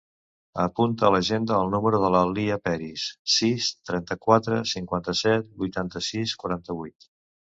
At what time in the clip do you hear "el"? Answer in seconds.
1.65-1.69